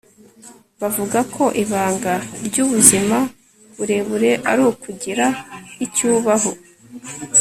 bavuga 0.81 1.19
ko 1.35 1.43
ibanga 1.63 2.13
ryubuzima 2.47 3.17
burebure 3.75 4.31
ari 4.51 4.61
ukugira 4.71 5.25
icyo 5.85 6.05
ubaho 6.19 6.51